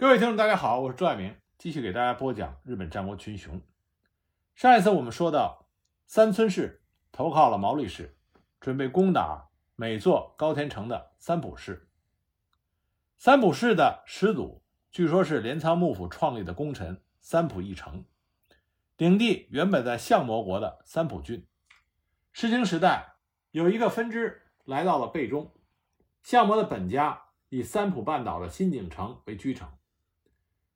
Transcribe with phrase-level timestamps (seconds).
[0.00, 3.60] 各位听众，大家好，我是朱爱明，继续给大家播讲日本战国群雄。
[4.54, 5.66] 上一次我们说到，
[6.06, 8.16] 三村氏投靠了毛利氏，
[8.60, 11.88] 准备攻打每座高田城的三浦氏。
[13.16, 14.62] 三浦氏的始祖，
[14.92, 18.04] 据说是镰仓幕府创立的功臣三浦义成，
[18.98, 21.44] 领地原本在相模国的三浦郡。
[22.30, 23.16] 室町时代
[23.50, 25.52] 有一个分支来到了备中，
[26.22, 29.68] 相模的本家以三浦半岛的新井城为居城。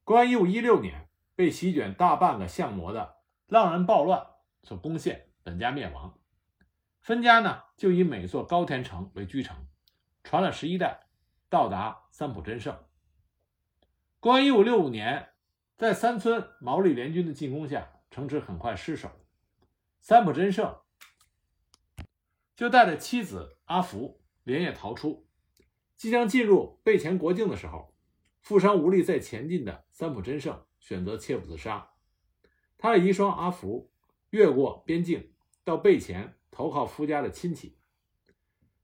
[0.05, 4.27] 公元一五一六年，被席卷大半个相模的浪人暴乱
[4.65, 6.19] 所攻陷，本家灭亡。
[7.01, 9.69] 分家呢，就以每座高田城为居城，
[10.25, 11.07] 传了十一代，
[11.49, 12.77] 到达三浦真胜。
[14.19, 15.29] 公元一五六五年，
[15.77, 19.09] 在三村毛利联军的进攻下，城池很快失守。
[20.01, 20.81] 三浦真胜
[22.57, 25.29] 就带着妻子阿福连夜逃出，
[25.97, 27.92] 即将进入备前国境的时候。
[28.43, 31.93] 负伤无力再前进的三浦真胜选择切腹自杀，
[32.77, 33.93] 他的遗孀阿福
[34.31, 37.79] 越过边境到备前投靠夫家的亲戚。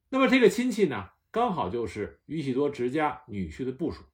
[0.08, 4.04] 那么这个亲戚呢，刚好就是宇喜多直家女婿的部属。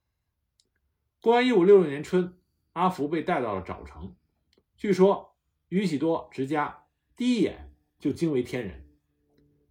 [1.21, 2.39] 公元一五六六年春，
[2.73, 4.15] 阿福被带到了沼城。
[4.75, 5.37] 据说
[5.69, 8.89] 宇喜多直家第一眼就惊为天人。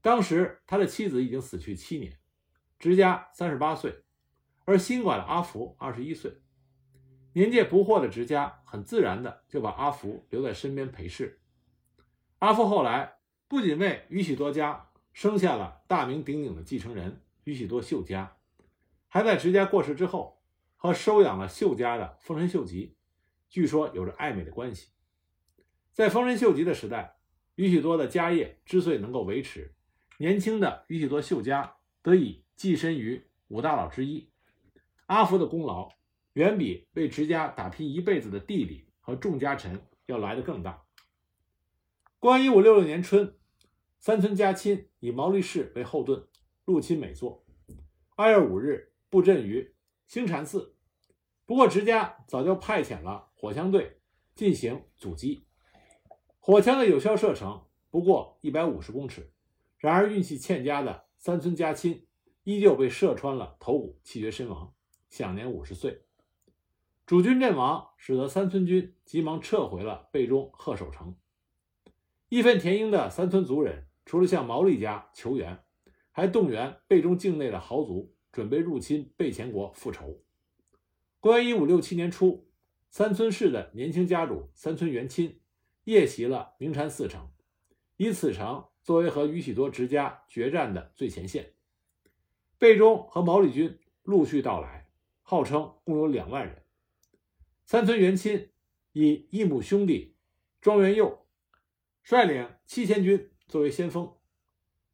[0.01, 2.17] 当时他的妻子已经死去七年，
[2.79, 4.04] 直家三十八岁。
[4.65, 6.33] 而新管的阿福二十一岁，
[7.35, 11.41] 年届不惑的直家很自然的就把阿福留在身边陪侍。
[12.39, 18.37] 阿福后来不仅为宇喜多家生下了大名鼎鼎的继承人宇喜多秀家，
[19.09, 20.43] 还在直家过世之后
[20.77, 22.97] 和收养了秀家的丰臣秀吉，
[23.49, 24.91] 据说有着暧昧的关系。
[25.93, 27.17] 在丰臣秀吉的时代，
[27.55, 29.75] 宇喜多的家业之所以能够维持，
[30.19, 34.31] 年轻的宇喜多秀家得以跻身于五大佬之一。
[35.15, 35.89] 阿福的功劳
[36.33, 40.83] 远比为直家打拼一辈子的弟弟和众家臣要来的更大。
[42.19, 43.37] 公元一五六六年春，
[44.01, 46.27] 三村家亲以毛利氏为后盾，
[46.65, 47.45] 入侵美作。
[48.17, 49.73] 二月五日，布阵于
[50.09, 50.75] 兴禅寺。
[51.47, 54.01] 不过，直家早就派遣了火枪队
[54.35, 55.47] 进行阻击。
[56.41, 59.33] 火枪的有效射程不过一百五十公尺，
[59.79, 62.05] 然而运气欠佳的三村家亲
[62.43, 64.74] 依旧被射穿了头骨，气绝身亡。
[65.15, 66.03] 享年五十岁，
[67.07, 71.15] 主军阵亡，使得三村军急忙撤回了贝中贺守城。
[72.29, 75.63] 义愤填膺的三村族人，除了向毛利家求援，
[76.11, 80.21] 还动员贝中境内的豪族，准备入侵贝前国复仇。
[81.21, 82.49] 公元一五六七年初，
[82.91, 85.41] 三村氏的年轻家主三村元亲
[85.85, 87.31] 夜袭了明禅寺城，
[87.99, 91.53] 以此城作为和宇喜多直家决战的最前线。
[92.59, 94.84] 贝中和毛利军陆续到来。
[95.27, 96.63] 号称共有两万人。
[97.65, 98.51] 三村元亲
[98.93, 100.15] 以义母兄弟
[100.61, 101.27] 庄元佑
[102.03, 104.15] 率领七千军作为先锋，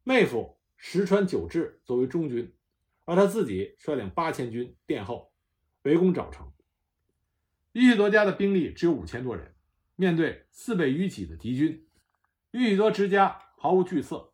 [0.03, 2.55] 妹夫石川久志作为中军，
[3.03, 5.33] 而他自己率领八千军殿后，
[5.83, 6.49] 围攻沼城。
[7.73, 9.53] 宇喜多家的兵力只有五千多人，
[9.97, 11.85] 面对四倍于己的敌军，
[12.51, 14.33] 宇喜多之家毫无惧色。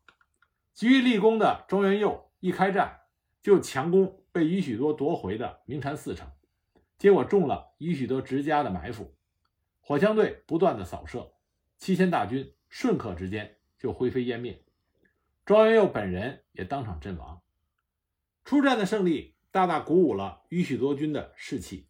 [0.75, 3.02] 急于立功的庄元佑一开战
[3.41, 4.24] 就强攻。
[4.37, 6.29] 被宇喜多夺回的明禅寺城，
[6.99, 9.15] 结果中了宇喜多直家的埋伏，
[9.81, 11.33] 火枪队不断的扫射，
[11.79, 14.63] 七千大军瞬刻之间就灰飞烟灭，
[15.43, 17.41] 庄元佑本人也当场阵亡。
[18.45, 21.87] 出战的胜利大大鼓舞了宇喜多军的士气，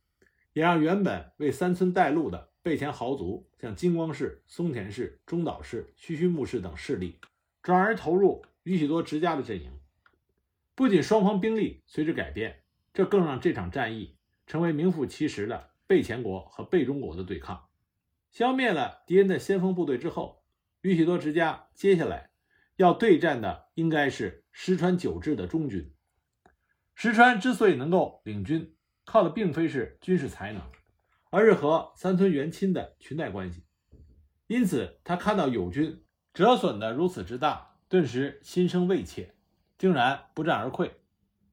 [0.53, 7.19] 也让原本为三村带路的备前豪族，像金光氏、松田氏、中岛氏、须须木氏等势力，
[7.61, 9.69] 转而投入宇喜多直家的阵营。
[10.77, 12.61] 不仅双方兵力随之改变，
[12.93, 14.15] 这更让这场战役
[14.45, 17.67] 成为名副其实的备前国和备中国的对抗。
[18.29, 20.43] 消灭了敌人的先锋部队之后，
[20.81, 22.29] 宇喜多直家接下来
[22.75, 25.91] 要对战的应该是石川久志的中军。
[26.93, 30.61] 石川之所以能够领军，靠的并非是军事才能，
[31.31, 33.63] 而是和三村元亲的裙带关系。
[34.45, 39.33] 因此，他看到友军折损的如此之大，顿时心生畏怯。
[39.77, 40.91] 竟然不战而溃，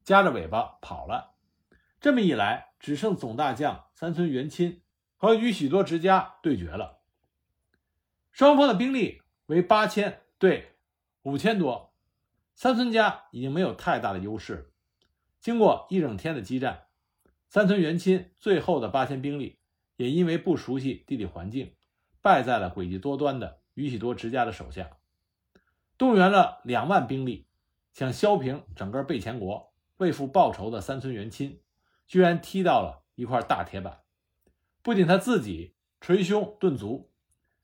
[0.03, 1.35] 夹着尾巴跑了。
[2.01, 4.83] 这么一来，只剩总大将三村元亲
[5.17, 7.01] 和宇喜多直家对决了。
[8.31, 10.77] 双方的兵力为八千对
[11.23, 11.95] 五千多，
[12.55, 14.73] 三村家已经没有太大的优势。
[15.41, 16.87] 经过一整天的激战，
[17.49, 19.59] 三村元亲最后的八千兵力
[19.97, 21.75] 也因为不熟悉地理环境，
[22.23, 24.97] 败在了诡计多端的宇喜多直家的手下。
[25.97, 27.47] 动员了两万兵力。
[27.95, 31.63] 想削平整个备前国为父报仇的三村元亲，
[32.09, 34.01] 居然踢到了一块大铁板。
[34.83, 37.13] 不仅他自己捶胸顿足，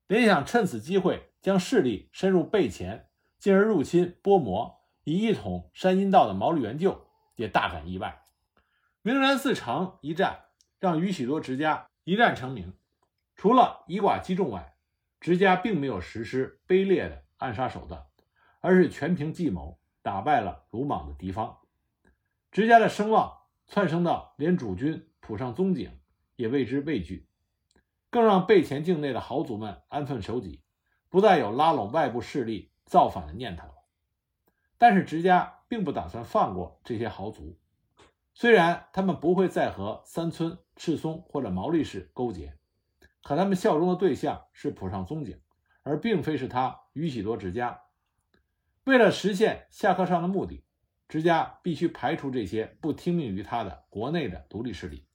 [0.06, 3.09] 连想趁此机会将势力深入备前，
[3.41, 8.23] 进而入侵波摩，以一统山阴道的毛利元就也大感意外。
[9.03, 10.44] 明山寺城一战，
[10.79, 12.73] 让宇喜多直家一战成名。
[13.35, 14.76] 除了以寡击众外，
[15.19, 18.06] 直家并没有实施卑劣的暗杀手段，
[18.61, 21.58] 而是全凭计谋打败了鲁莽的敌方。
[22.50, 26.00] 直家的声望窜升到连主君浦上宗景
[26.37, 27.29] 也为之畏惧，
[28.11, 30.62] 更让备前境内的豪族们安分守己，
[31.08, 33.69] 不再有拉拢外部势力造反的念头。
[34.79, 37.58] 但是直家并不打算放过这些豪族，
[38.32, 42.56] 虽然他们不会再和三村、赤松或者毛利氏勾结。
[43.23, 45.38] 可他们效忠的对象是浦上宗景，
[45.82, 47.82] 而并非是他宇喜多直家。
[48.91, 50.65] 为了实现下课上的目的，
[51.07, 55.07] 直家必须排除这些不听命于他的国内的独立势力。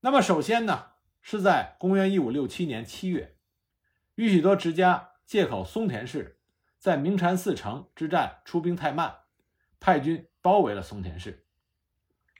[0.00, 3.36] 那么，首先呢，是在公元一五六七年七月，
[4.14, 6.40] 宇喜多直家借口松田氏
[6.78, 9.14] 在明禅寺城之战出兵太慢，
[9.78, 11.44] 派军包围了松田氏。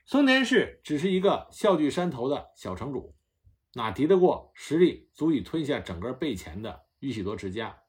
[0.07, 3.15] 松田氏只是一个笑聚山头的小城主。
[3.75, 7.83] 哪敌得过实力足以吞下整个备前的宇喜多直家？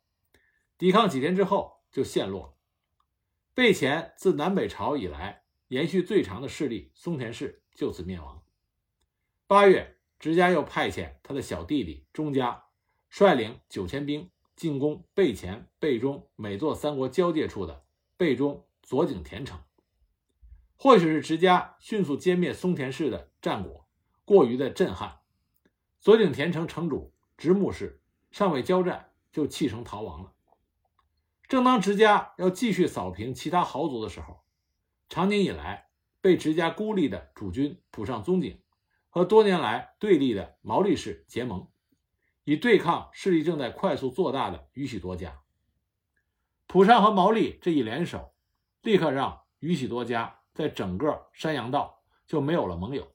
[0.77, 2.56] 抵抗几天之后就陷落了。
[3.57, 8.43] 备前自南北朝以来延续最长的势力松田氏就此灭亡。
[9.47, 12.65] 八月，直家又派遣他的小弟弟中家
[13.09, 17.83] 率领九千兵进攻备前、备中每座三国交界处的
[18.15, 19.59] 备中佐井田城。
[20.75, 23.87] 或许是直家迅速歼灭松田氏的战果
[24.23, 25.21] 过于的震撼。
[25.99, 30.35] 佐井田城城主直木氏尚未交战，就弃城逃亡了。
[31.47, 34.43] 正当直家要继续扫平其他豪族的时候，
[35.07, 35.89] 长年以来
[36.19, 38.61] 被直家孤立的主君浦上宗景
[39.09, 41.67] 和多年来对立的毛利氏结盟，
[42.43, 45.41] 以对抗势力正在快速做大的宇喜多家。
[46.67, 48.33] 浦上和毛利这一联手，
[48.81, 53.13] 立刻让宇喜多家在整个山阳道就没有了盟友。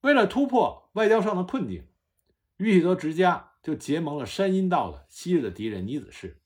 [0.00, 1.88] 为了突破外交上的困境。
[2.58, 6.40] 宇喜多直家就结盟了山阴道的昔日的敌人尼子氏，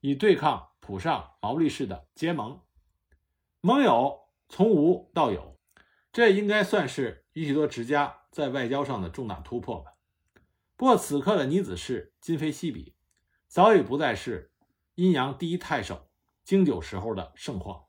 [0.00, 2.60] 以对抗浦上毛利氏的结盟。
[3.60, 5.58] 盟友从无到有，
[6.12, 9.92] 这应该算是宇喜多直家在外交上的重大突破吧。
[10.76, 12.94] 不过此刻的尼子氏今非昔比，
[13.46, 14.50] 早已不再是
[14.94, 16.08] 阴阳第一太守
[16.42, 17.84] 经久时候的盛况。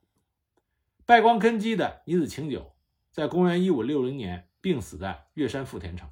[1.06, 2.76] 败光根基的尼子晴久，
[3.10, 6.10] 在公元一五六零年病死在月山富田城。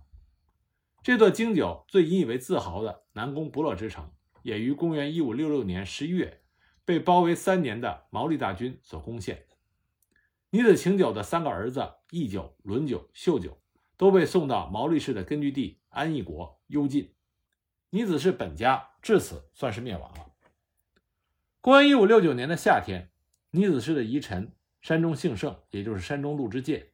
[1.03, 4.11] 这座经久最引以为自豪的南宫不落之城，
[4.43, 6.43] 也于公元一五六六年十一月
[6.85, 9.47] 被包围三年的毛利大军所攻陷。
[10.51, 13.61] 尼子晴久的三个儿子义久、伦久、秀久
[13.97, 17.15] 都被送到毛利氏的根据地安义国幽禁。
[17.91, 20.27] 尼子氏本家至此算是灭亡了。
[21.61, 23.11] 公元一五六九年的夏天，
[23.51, 26.93] 尼子氏的遗臣山中幸盛，也就是山中鹿之介，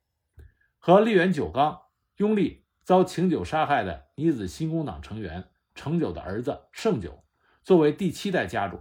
[0.78, 1.82] 和立原久刚
[2.16, 2.64] 拥立。
[2.87, 7.25] 遭晴久杀害的尼子新工党成员成久的儿子胜久，
[7.66, 8.78] 作为第七代家主，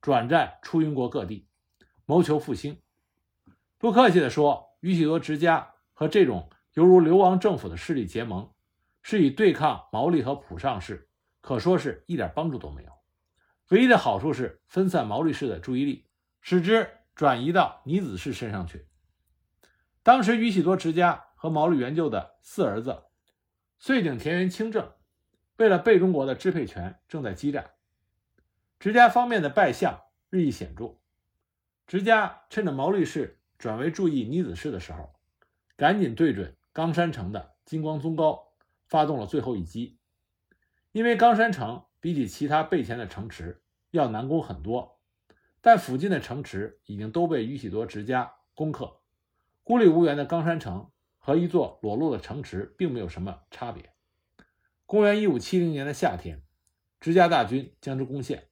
[0.00, 1.46] 转战出云国各地，
[2.06, 2.82] 谋求复兴。
[3.78, 8.52] 不客气地说，宇喜多直家和这种犹如流亡政府的势力结盟，
[9.00, 11.08] 是以对抗毛利和浦上氏，
[11.40, 12.90] 可说是一点帮助都没有。
[13.68, 16.08] 唯一的好处是分散毛利氏的注意力，
[16.40, 18.88] 使之转移到尼子氏身上去。
[20.02, 23.04] 当时，宇喜多直家和毛利元就的四儿子。
[23.78, 24.92] 岁井田园清正
[25.58, 27.70] 为了被中国的支配权，正在激战。
[28.78, 30.98] 直家方面的败相日益显著。
[31.86, 35.14] 直家趁着毛利氏转为注意尼子氏的时候，
[35.76, 38.52] 赶紧对准冈山城的金光宗高
[38.86, 39.98] 发动了最后一击。
[40.92, 45.00] 因为冈山城比起其他备前的城池要难攻很多，
[45.60, 49.00] 但附近的城池已经都被宇喜多直家攻克，
[49.62, 50.90] 孤立无援的冈山城。
[51.18, 53.92] 和一座裸露的城池并没有什么差别。
[54.84, 56.44] 公元一五七零年的夏天，
[57.00, 58.46] 直家大军将之攻陷。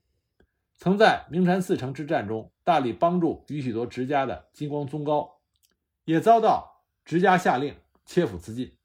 [0.77, 5.41] 曾在明禅寺城之战中大力帮助宇喜多直家的金光宗高，
[6.05, 8.77] 也遭到直家下令切腹自尽。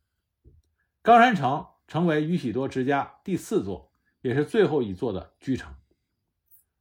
[1.01, 3.91] 冈山城成为宇喜多直家第四座，
[4.21, 5.73] 也是最后一座的居城。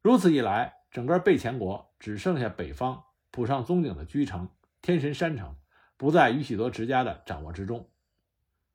[0.02, 4.48] 如此一来，整个备前国只剩下北方浦上宗景的居城
[4.80, 5.56] 天神山城。
[5.96, 7.90] 不在宇喜多直家的掌握之中，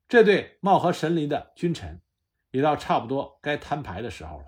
[0.10, 2.02] 这对貌合神离的君臣，
[2.52, 4.46] 也到差不多该摊牌的时候了。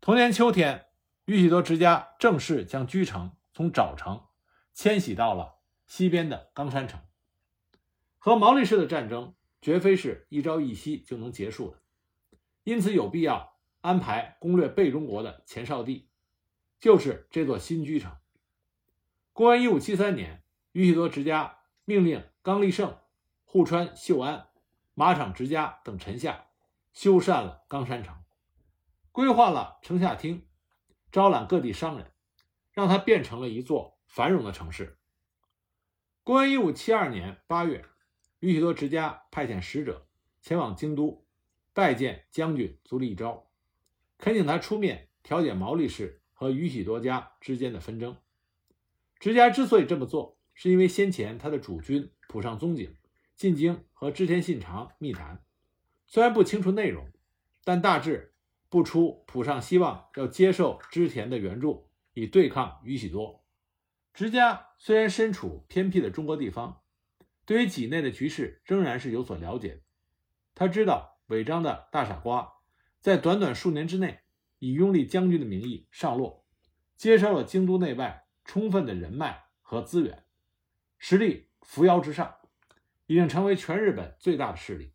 [0.00, 0.86] 同年秋天，
[1.24, 4.24] 宇喜多直家正式将居城从沼城
[4.72, 7.00] 迁徙到了西边的冈山城。
[8.16, 11.78] 和毛利氏的战争绝非是一朝一夕就能结束的，
[12.62, 16.08] 因此有必要安排攻略北中国的前哨地，
[16.78, 18.16] 就是这座新居城。
[19.32, 22.96] 公元一五七三年，宇喜多直家命令冈立胜、
[23.44, 24.48] 户川秀安、
[24.94, 26.46] 马场直家等臣下
[26.92, 28.16] 修缮了冈山城，
[29.18, 30.46] 规划了城下町，
[31.10, 32.12] 招揽各地商人，
[32.70, 34.96] 让它变成了一座繁荣的城市。
[36.22, 37.84] 公元一五七二年八月。
[38.38, 40.06] 宇喜多直家派遣使者
[40.40, 41.26] 前往京都，
[41.72, 43.50] 拜见将军足利义昭，
[44.18, 48.16] 恳请他出面调解毛利氏和宇喜多家之间的纷争。
[49.18, 52.96] 直家之所以这么做，是因为先前他的主君浦上宗景
[53.34, 55.44] 进京和织田信长密谈，
[56.06, 57.10] 虽然不清楚内容，
[57.64, 58.36] 但大致
[58.68, 63.44] 不出浦上希望要接受织田的援助以对抗宇喜多。
[64.12, 66.82] 直家虽然身处偏僻的中国地方。
[67.46, 69.80] 对于畿内的局势仍然是有所了解。
[70.54, 72.52] 他知道尾张的大傻瓜
[73.00, 74.20] 在短短数年之内，
[74.58, 76.44] 以拥立将军的名义上洛，
[76.94, 80.24] 接收了京都内外充分的人脉和资源，
[80.98, 82.36] 实力扶摇直上，
[83.06, 84.92] 已经成为全日本最大的势力。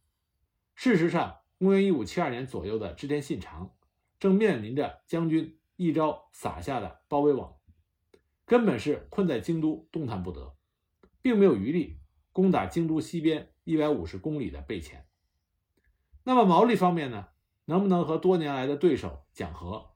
[0.75, 3.73] 事实上，公元一五七二年左右的织田信长
[4.19, 7.55] 正面临着将军一朝撒下的包围网，
[8.45, 10.55] 根本是困在京都动弹不得，
[11.21, 11.99] 并没有余力。
[12.31, 15.07] 攻打京都西边一百五十公里的备前。
[16.23, 17.27] 那么毛利方面呢？
[17.65, 19.91] 能不能和多年来的对手讲和，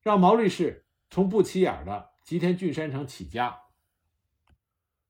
[0.00, 3.62] 让毛利氏从不起眼的吉田郡山城起家，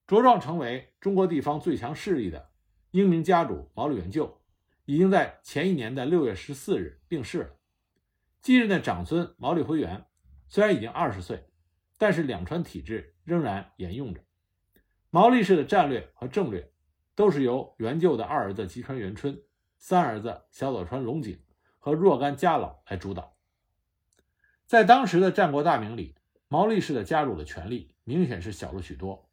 [0.06, 2.50] 茁壮成为中国地方最强势力的
[2.90, 4.40] 英明家主毛利元就，
[4.86, 7.50] 已经在前一年的六月十四日病逝了。
[8.40, 10.06] 继任的长孙毛利辉元
[10.48, 11.48] 虽然已经二十岁，
[11.98, 14.20] 但是两川体制仍然沿用着。
[15.10, 16.72] 毛利氏的战略和政略，
[17.14, 19.42] 都是由元旧的二儿子吉川元春、
[19.76, 21.42] 三儿子小早川龙井
[21.78, 23.36] 和若干家老来主导。
[24.66, 26.14] 在当时的战国大名里，
[26.46, 29.28] 毛利氏的家主的权力明显是小了许多。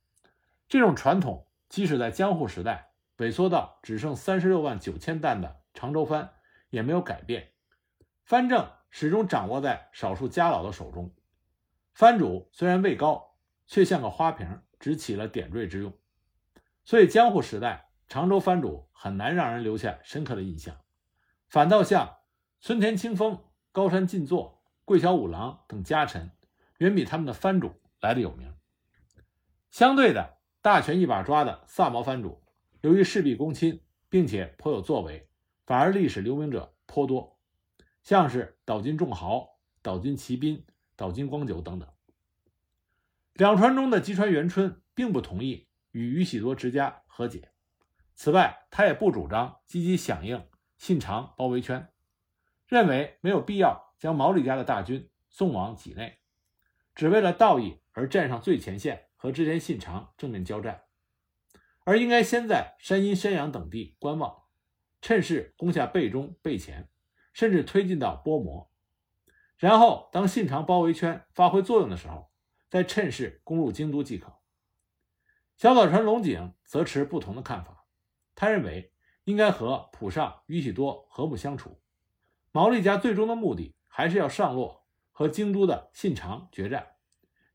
[0.68, 6.34] 这种传统，即使在江户时代萎缩到只剩三十六万九千担的长州藩，
[6.70, 7.52] 也没有改变。
[8.24, 11.14] 藩政始终掌握在少数家老的手中，
[11.94, 13.36] 藩主虽然位高，
[13.68, 14.62] 却像个花瓶。
[14.80, 15.98] 只起了点缀之用，
[16.84, 20.76] 所以江户时代常州藩主很难让人留下深刻的印象，
[21.48, 22.18] 反倒像
[22.60, 26.32] 村田清风、高山进作、桂小五郎等家臣，
[26.80, 28.54] 远比他们的藩主来的有名。
[29.72, 32.43] 相对的，大权一把抓的萨摩藩主，
[32.84, 35.30] 由于事必躬亲，并且颇有作为，
[35.66, 37.40] 反而历史留名者颇多，
[38.04, 40.66] 像是岛津重豪、岛津骑兵、
[40.98, 41.90] 岛津光久等等。
[43.36, 47.54] 两船中的吉川元春并不同意与宇喜多直家和解，
[48.16, 50.46] 此外，他也不主张积极响应
[50.78, 51.90] 信长包围圈，
[52.68, 56.20] 认为没有必要将毛利家的大军送往畿内，
[56.94, 60.82] 只为了道义而站上最前线和织田信长正面交战，
[61.84, 64.44] 而应该先在山阴、山阳等地观望，
[65.02, 66.90] 趁势攻下背中、背前，
[67.34, 68.72] 甚至推进到波摩，
[69.58, 72.32] 然后当信长包围圈发挥作用的时候。
[72.70, 74.40] 再趁势攻入京都即可。
[75.58, 77.86] 小早川龙井则持不同的看法，
[78.34, 78.92] 他认为
[79.26, 81.80] 应该和浦上宇喜多和睦相处。
[82.52, 86.96] 毛利家最终的目的还是要上洛和京都的信长决战，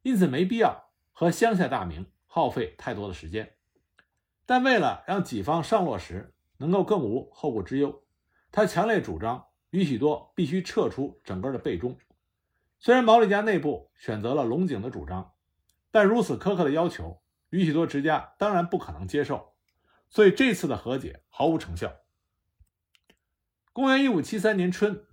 [0.03, 3.58] 因此没必要和乡下大名耗费太多的时间。
[4.49, 8.03] 但为了让己方上落时能够更无后顾之忧，
[8.51, 11.99] 他强烈主张宇喜多必须撤出整个的备中。
[12.79, 15.35] 虽然毛利家内部选择了龙井的主张，
[15.91, 19.53] 但如此苛刻的要求，宇喜多直家当然不可能接受，
[20.09, 21.93] 所以这次的和解毫无成效。
[23.75, 25.05] 公元一五七三年春，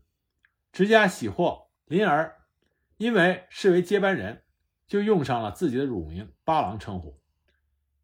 [0.72, 2.46] 直家喜获麟儿，
[2.96, 4.46] 因为视为接班人，
[4.88, 7.20] 就用上了自己的乳名八郎称呼。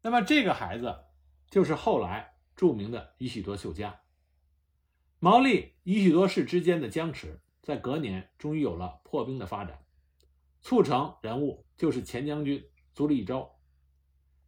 [0.02, 1.06] 那么这个孩子
[1.52, 4.00] 就是后来著名的宇喜多秀家。
[5.18, 7.40] 毛利宇喜多氏之间的僵持。
[7.60, 9.84] 在隔年，终于有了破冰的发展，
[10.62, 13.60] 促成人物就是前将军足利义昭。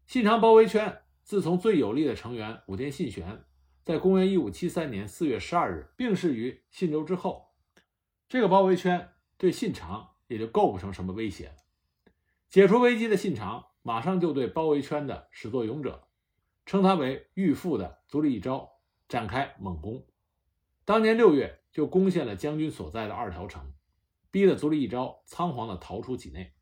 [0.07, 3.45] 信长包围圈自从最有力的成员武田信玄
[3.85, 7.53] 在公元一五七三年四月十二日病逝于信州之后，
[8.29, 11.55] 这个包围圈对信长也就构不成什么威胁了。
[12.49, 16.09] 解除危机的信长马上就对包围圈的始作俑者，
[16.67, 20.07] 称他为御父的足利义昭展开猛攻。
[20.85, 21.61] 当年六月。
[21.75, 23.75] 就攻陷了将军所在的二条城，
[24.31, 26.55] 逼得足利义昭仓皇的逃出畿内。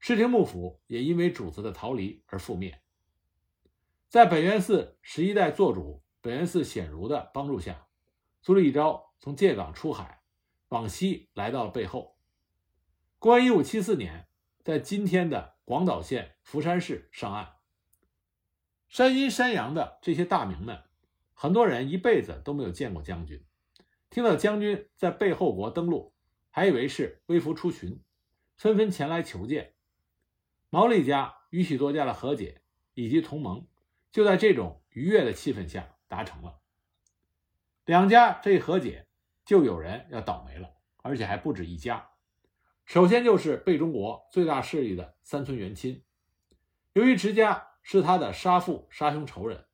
[0.00, 2.82] 室町幕府也因为主子的逃离而覆灭。
[4.08, 7.86] 在本愿寺十一代做主本愿寺显如的帮助下，
[8.42, 10.20] 足利义昭从借港出海，
[10.70, 12.18] 往西来到了背后。
[13.20, 14.26] 公元一五七四年，
[14.64, 17.57] 在今天的广岛县福山市上岸。
[18.88, 20.82] 山阴山阳的这些大名们，
[21.34, 23.44] 很多人一辈子都没有见过将军，
[24.08, 26.14] 听到将军在背后国登陆，
[26.50, 28.02] 还以为是微服出巡，
[28.56, 29.74] 纷纷前来求见。
[30.70, 32.62] 毛利家与许多家的和解
[32.94, 33.66] 以及同盟，
[34.10, 36.58] 就在这种愉悦的气氛下达成了。
[37.84, 39.06] 两家这一和解，
[39.44, 40.70] 就有人要倒霉了，
[41.02, 42.08] 而且还不止一家。
[42.86, 46.02] 首先就是背中国最大势力的三村元亲，
[46.94, 47.67] 由于直家。
[47.90, 49.64] 是他的杀父杀兄仇人，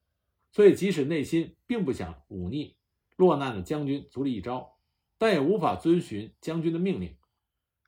[0.53, 2.77] 所以即使内心并不想忤逆
[3.17, 4.77] 落难的将军足利义昭，
[5.19, 7.19] 但也无法遵循将军的命令，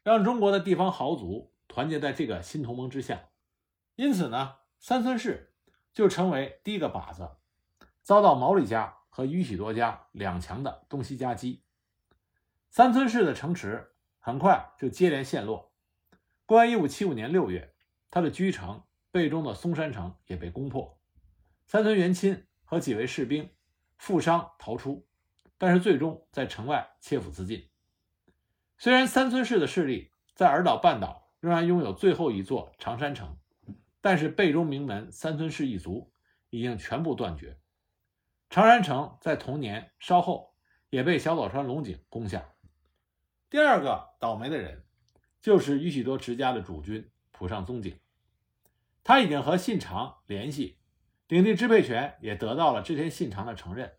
[0.02, 3.28] 让中国的地方豪族团结在这个新同盟之下。
[3.94, 5.54] 因此呢，三村氏
[5.94, 7.30] 就成为第一个靶子，
[8.02, 11.62] 遭到毛利家和宇喜多家两强的东西夹击。
[12.68, 15.72] 三村氏的城池很快就接连陷落。
[16.46, 17.76] 公元一五七五年六月，
[18.10, 18.82] 他的居城。
[19.16, 21.00] 背中的松山城也被攻破，
[21.64, 23.48] 三村元亲和几位士兵
[23.96, 25.08] 负伤逃出，
[25.56, 27.66] 但是最终在城外切腹自尽。
[28.76, 33.38] 虽然三村氏的势力在尔岛半岛仍然拥有最后一座长山城，
[34.02, 36.12] 但是背中名门三村氏一族
[36.50, 37.58] 已经全部断绝。
[38.50, 40.54] 长山城在同年稍后
[40.90, 42.52] 也被小早川龙井攻下。
[43.48, 44.84] 第二个倒霉的人
[45.40, 47.98] 就是宇喜多直家的主君浦上宗景。
[49.08, 50.80] 他已经和信长联系，
[51.28, 53.92] 领地支配权也得到了织田信长的承认。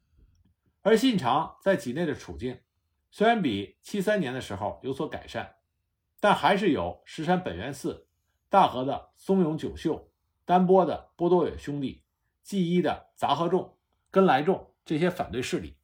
[0.81, 2.59] 而信长在畿内的处境
[3.09, 5.55] 虽然比七三年的时候有所改善，
[6.19, 8.09] 但还是有石山本愿寺、
[8.49, 10.11] 大和的松永久秀、
[10.43, 12.03] 丹波的波多野兄弟、
[12.43, 13.77] 纪伊的杂贺众、
[14.11, 15.77] 根来众这些反对势力。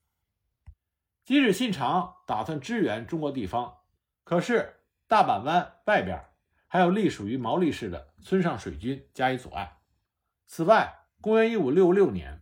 [1.24, 3.78] 即使信长打算支援中国地方，
[4.26, 6.26] 可是大阪湾外边。
[6.73, 9.77] 还有隶属于毛利氏的村上水军加以阻碍。
[10.47, 12.41] 此外，公元一五六六年，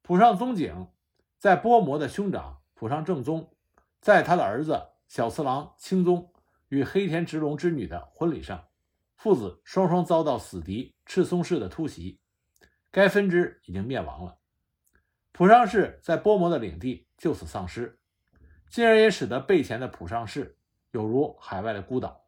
[0.00, 0.88] 浦上宗景
[1.36, 3.54] 在波摩的兄长浦上正宗，
[4.00, 6.32] 在他的儿子小次郎清宗
[6.68, 8.68] 与黑田直隆之女的婚礼上，
[9.16, 12.18] 父子双双遭到死敌赤松氏的突袭，
[12.90, 14.38] 该分支已经灭亡了。
[15.30, 18.00] 浦上氏在波摩的领地就此丧失，
[18.70, 20.56] 进而也使得备前的浦上氏
[20.92, 22.21] 有如海外的孤岛。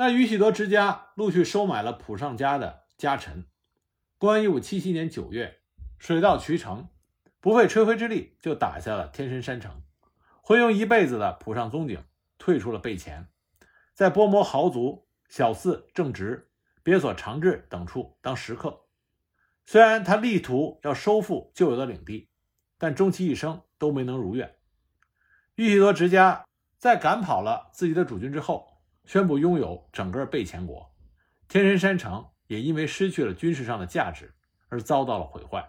[0.00, 3.46] 那宇喜多之家陆续收买了浦上家的家臣。
[4.16, 5.58] 公元一五七七年九月，
[5.98, 6.88] 水到渠成，
[7.40, 9.82] 不费吹灰之力就打下了天神山城。
[10.40, 12.04] 昏庸一辈子的浦上宗景
[12.38, 13.26] 退出了备前，
[13.92, 16.48] 在波摩豪族小寺正直、
[16.84, 18.84] 别所长治等处当食客。
[19.66, 22.30] 虽然他力图要收复旧有的领地，
[22.78, 24.54] 但终其一生都没能如愿。
[25.56, 26.46] 宇喜多直家
[26.78, 28.77] 在赶跑了自己的主君之后。
[29.08, 30.94] 宣布拥有整个备前国，
[31.48, 34.34] 天神山城也因为失去了军事上的价值
[34.68, 35.66] 而遭到了毁坏。